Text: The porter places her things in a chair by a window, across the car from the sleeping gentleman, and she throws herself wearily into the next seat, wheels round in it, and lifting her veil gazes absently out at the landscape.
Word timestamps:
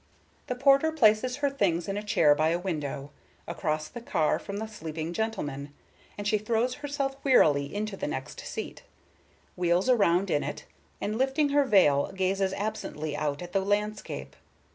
The 0.47 0.55
porter 0.55 0.91
places 0.91 1.35
her 1.35 1.49
things 1.51 1.87
in 1.87 1.95
a 1.95 2.01
chair 2.01 2.33
by 2.33 2.49
a 2.49 2.57
window, 2.57 3.11
across 3.47 3.87
the 3.87 4.01
car 4.01 4.39
from 4.39 4.57
the 4.57 4.65
sleeping 4.65 5.13
gentleman, 5.13 5.75
and 6.17 6.27
she 6.27 6.39
throws 6.39 6.73
herself 6.81 7.17
wearily 7.23 7.71
into 7.75 7.95
the 7.95 8.07
next 8.07 8.39
seat, 8.39 8.81
wheels 9.55 9.91
round 9.91 10.31
in 10.31 10.43
it, 10.43 10.65
and 10.99 11.19
lifting 11.19 11.49
her 11.49 11.65
veil 11.65 12.11
gazes 12.15 12.51
absently 12.53 13.15
out 13.15 13.43
at 13.43 13.53
the 13.53 13.61
landscape. 13.61 14.35